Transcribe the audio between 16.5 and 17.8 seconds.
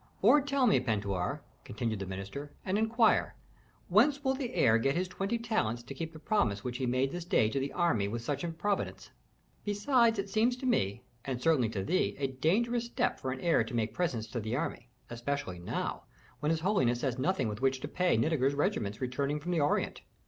holiness has nothing with which